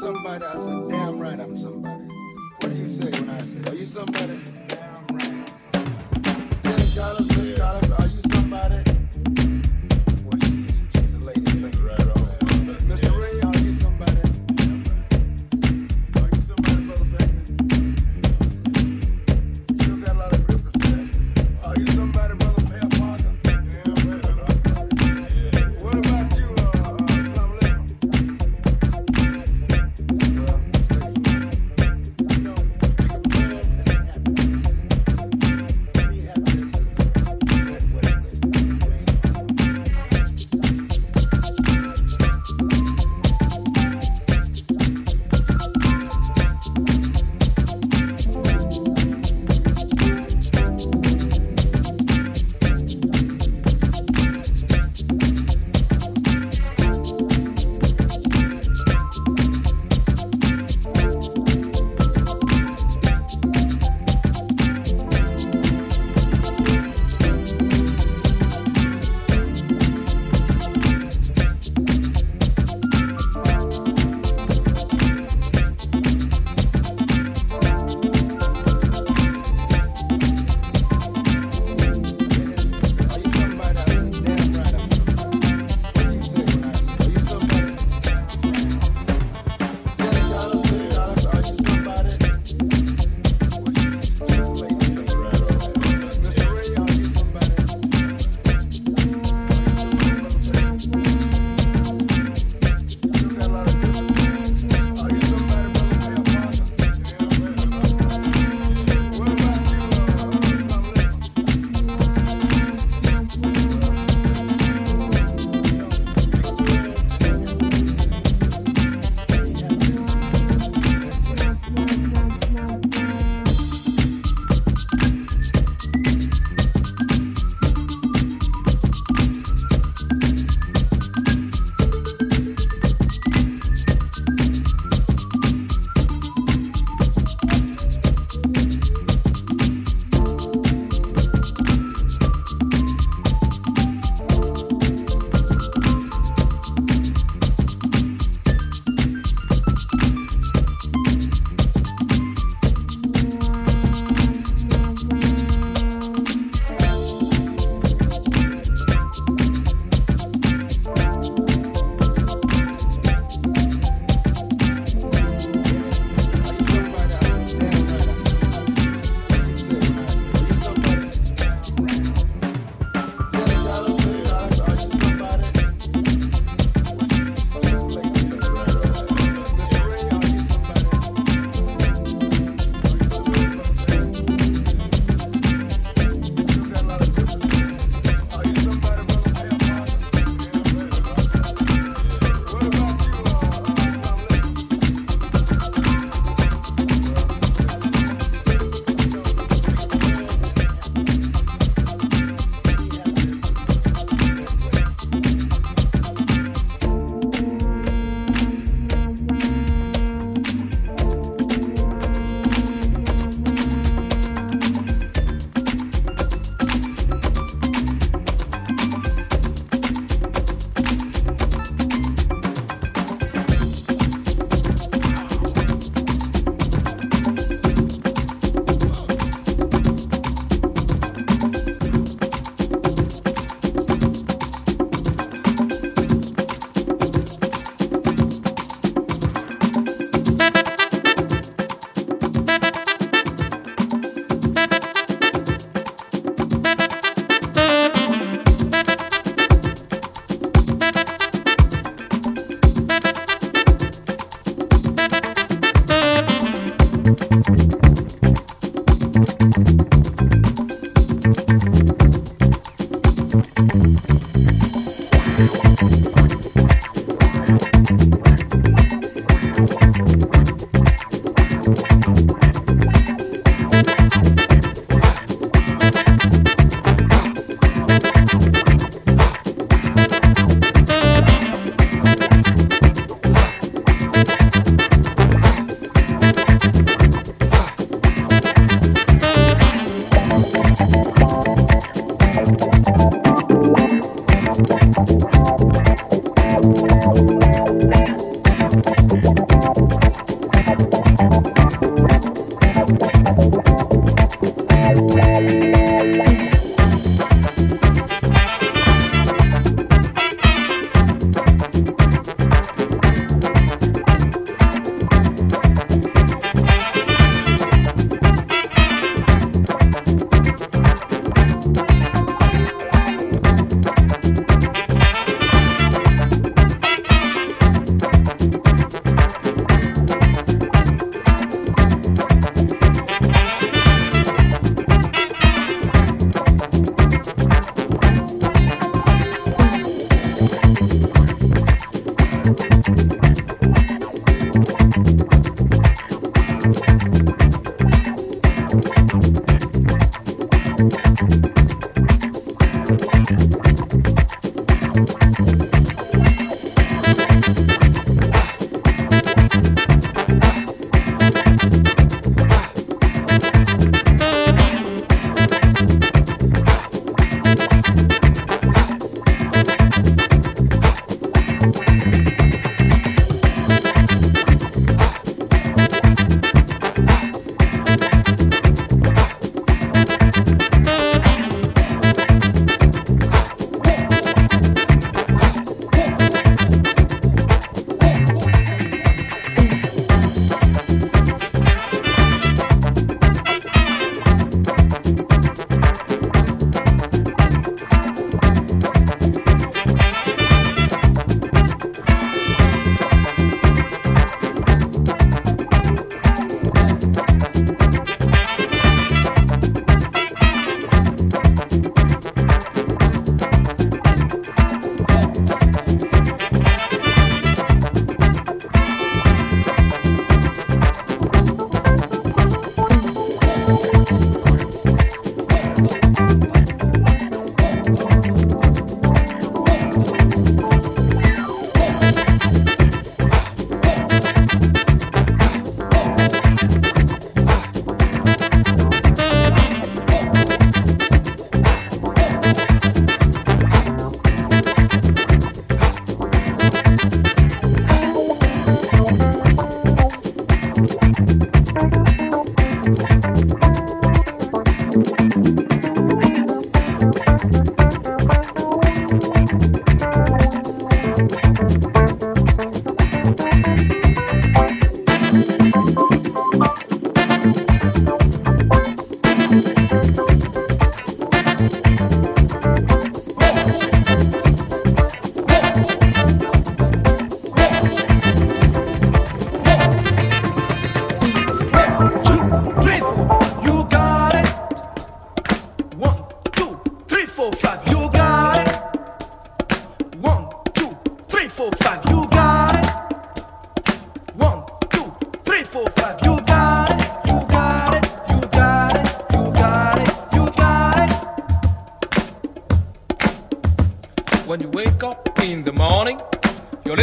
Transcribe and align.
somebody? 0.00 0.44
I 0.44 0.52
said, 0.54 0.88
damn 0.88 1.18
right 1.18 1.40
I'm 1.40 1.58
somebody. 1.58 2.04
What 2.60 2.70
do 2.70 2.76
you 2.76 2.88
say 2.88 3.10
when 3.10 3.30
I 3.30 3.40
say, 3.42 3.70
are 3.70 3.74
you 3.74 3.86
somebody? 3.86 4.40
Damn 4.68 5.06
right. 5.12 5.50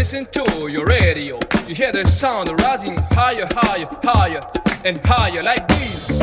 Listen 0.09 0.25
to 0.31 0.69
your 0.69 0.85
radio. 0.85 1.37
You 1.67 1.75
hear 1.75 1.91
the 1.91 2.05
sound 2.05 2.49
rising 2.61 2.95
higher, 3.11 3.45
higher, 3.51 3.89
higher, 4.01 4.39
and 4.85 4.97
higher 5.05 5.43
like 5.43 5.67
this. 5.67 6.16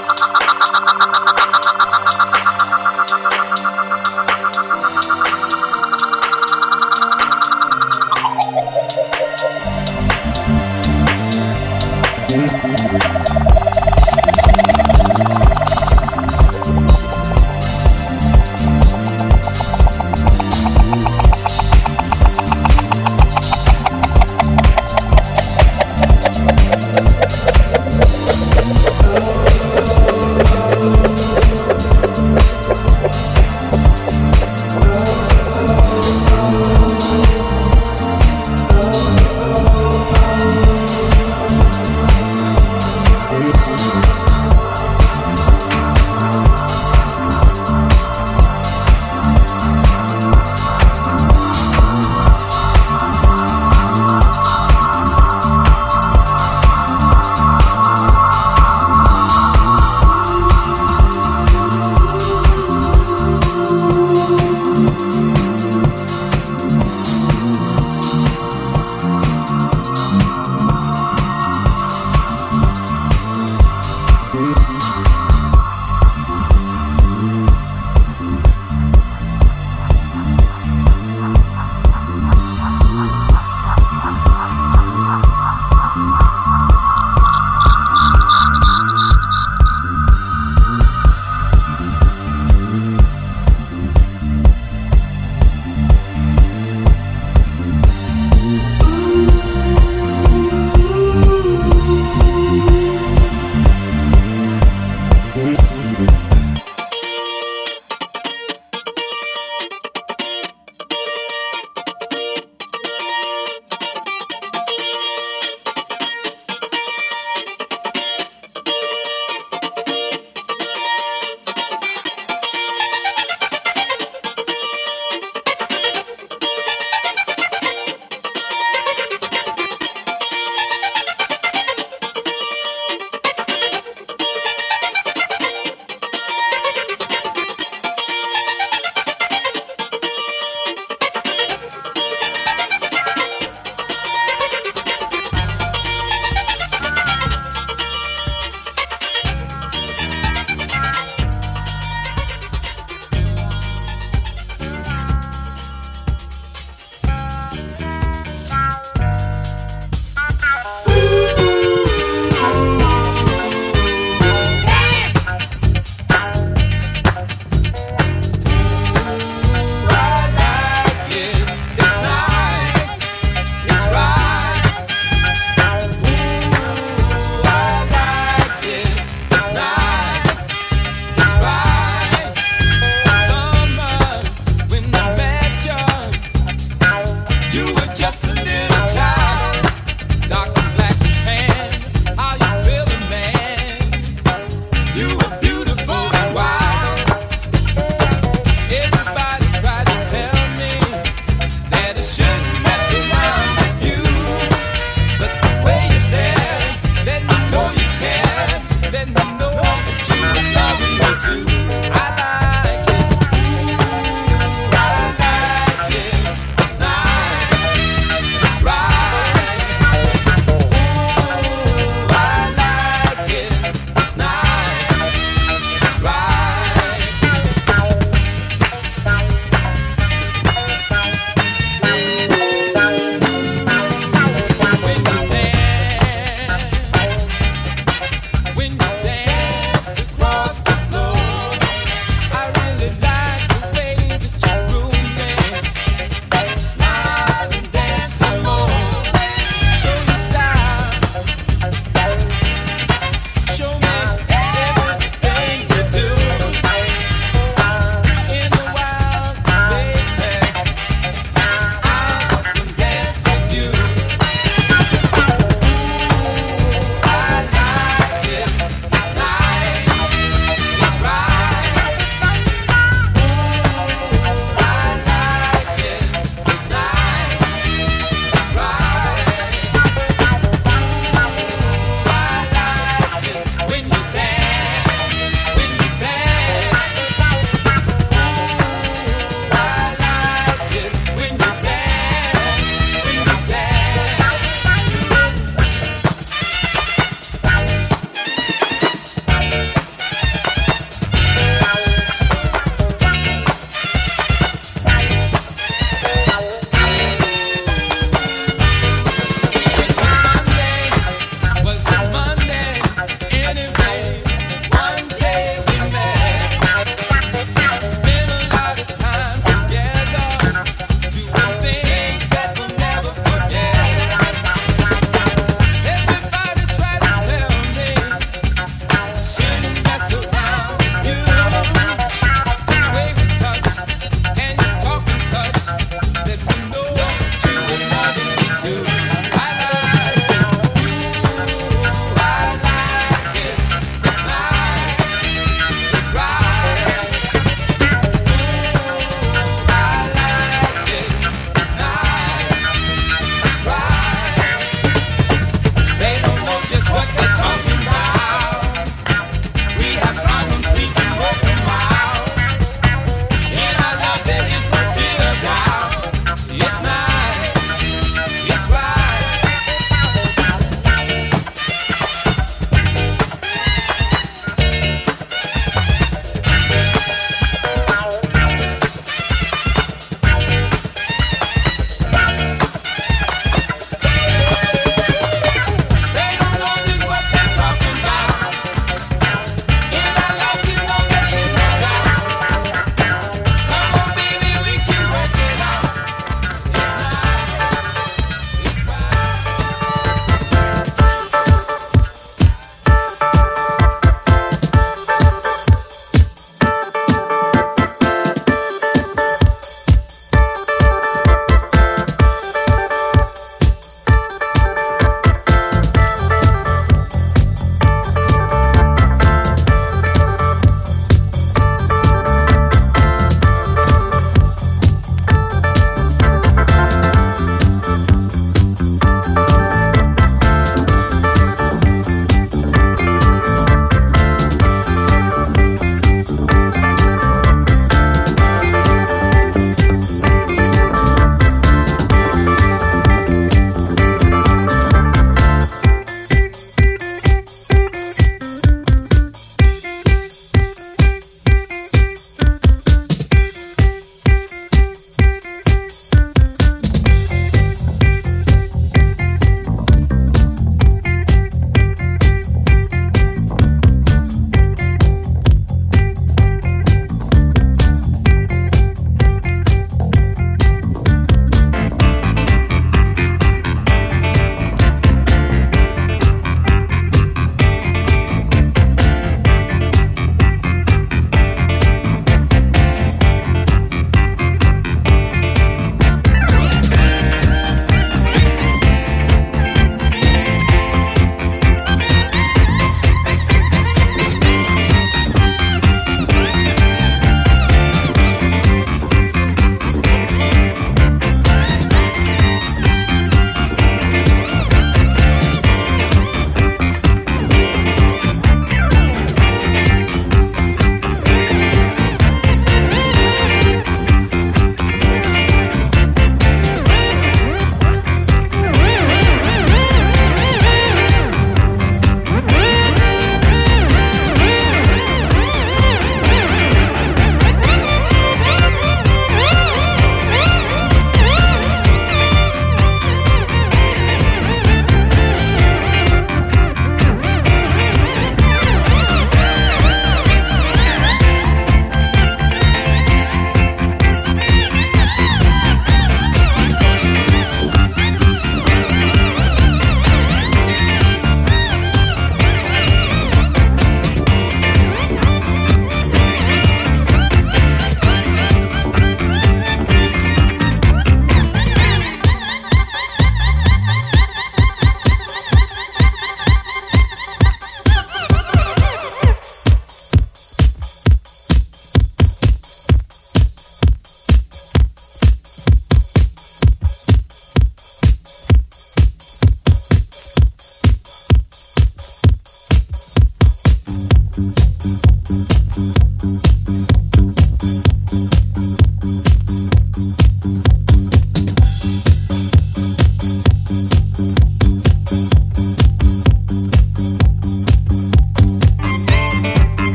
you. 0.00 0.11